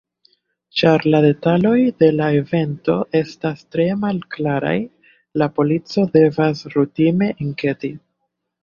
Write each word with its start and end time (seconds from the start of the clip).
Ĉar 0.79 1.03
la 1.15 1.19
detaloj 1.25 1.73
de 2.03 2.09
la 2.15 2.31
evento 2.39 2.97
estas 3.21 3.63
tre 3.77 3.87
malklaraj, 4.07 4.75
la 5.43 5.53
polico 5.61 6.11
devas 6.19 6.69
rutine 6.79 7.35
enketi. 7.49 7.97